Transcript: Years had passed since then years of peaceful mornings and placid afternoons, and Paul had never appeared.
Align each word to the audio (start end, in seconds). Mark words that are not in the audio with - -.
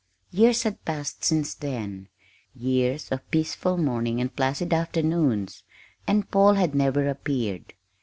Years 0.31 0.63
had 0.63 0.83
passed 0.83 1.23
since 1.23 1.53
then 1.53 2.07
years 2.55 3.11
of 3.11 3.29
peaceful 3.29 3.77
mornings 3.77 4.21
and 4.21 4.35
placid 4.35 4.73
afternoons, 4.73 5.61
and 6.07 6.31
Paul 6.31 6.55
had 6.55 6.73
never 6.73 7.07
appeared. 7.07 7.75